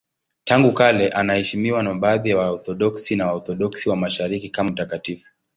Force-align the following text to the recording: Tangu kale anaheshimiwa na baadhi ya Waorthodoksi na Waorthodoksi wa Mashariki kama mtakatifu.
Tangu 0.43 0.71
kale 0.73 1.09
anaheshimiwa 1.09 1.83
na 1.83 1.93
baadhi 1.93 2.29
ya 2.29 2.37
Waorthodoksi 2.37 3.15
na 3.15 3.27
Waorthodoksi 3.27 3.89
wa 3.89 3.95
Mashariki 3.95 4.49
kama 4.49 4.71
mtakatifu. 4.71 5.31